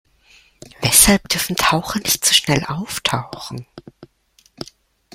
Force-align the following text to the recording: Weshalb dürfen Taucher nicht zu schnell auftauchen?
Weshalb 0.81 1.29
dürfen 1.29 1.55
Taucher 1.55 1.99
nicht 1.99 2.25
zu 2.25 2.33
schnell 2.33 2.65
auftauchen? 2.65 3.67